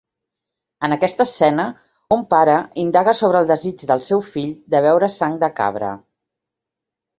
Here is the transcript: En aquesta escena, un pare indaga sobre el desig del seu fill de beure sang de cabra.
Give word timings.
En 0.85 0.93
aquesta 0.95 1.27
escena, 1.29 1.65
un 2.15 2.23
pare 2.31 2.55
indaga 2.85 3.15
sobre 3.21 3.43
el 3.45 3.53
desig 3.53 3.85
del 3.93 4.03
seu 4.09 4.25
fill 4.33 4.51
de 4.77 4.85
beure 4.89 5.13
sang 5.19 5.39
de 5.47 5.53
cabra. 5.63 5.95